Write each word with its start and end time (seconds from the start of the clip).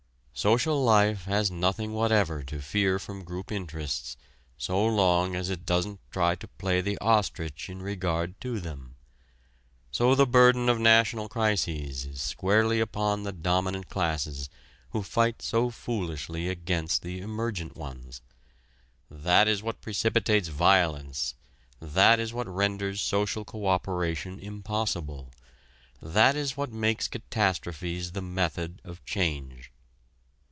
Social 0.33 0.83
life 0.83 1.25
has 1.25 1.51
nothing 1.51 1.93
whatever 1.93 2.41
to 2.45 2.63
fear 2.63 2.97
from 2.97 3.23
group 3.23 3.51
interests 3.51 4.17
so 4.57 4.83
long 4.83 5.35
as 5.35 5.51
it 5.51 5.67
doesn't 5.67 5.99
try 6.09 6.33
to 6.33 6.47
play 6.47 6.81
the 6.81 6.97
ostrich 6.97 7.69
in 7.69 7.79
regard 7.79 8.39
to 8.41 8.59
them. 8.59 8.95
So 9.91 10.15
the 10.15 10.25
burden 10.25 10.67
of 10.67 10.79
national 10.79 11.29
crises 11.29 12.05
is 12.07 12.21
squarely 12.21 12.79
upon 12.79 13.21
the 13.21 13.31
dominant 13.31 13.89
classes 13.89 14.49
who 14.91 15.03
fight 15.03 15.43
so 15.43 15.69
foolishly 15.69 16.47
against 16.47 17.03
the 17.03 17.21
emergent 17.21 17.75
ones. 17.77 18.21
That 19.11 19.47
is 19.47 19.61
what 19.61 19.81
precipitates 19.81 20.47
violence, 20.47 21.35
that 21.79 22.19
is 22.19 22.33
what 22.33 22.47
renders 22.47 22.99
social 22.99 23.45
co 23.45 23.67
operation 23.67 24.39
impossible, 24.39 25.33
that 26.01 26.35
is 26.35 26.57
what 26.57 26.71
makes 26.71 27.07
catastrophes 27.07 28.13
the 28.13 28.23
method 28.23 28.81
of 28.83 29.05
change. 29.05 29.71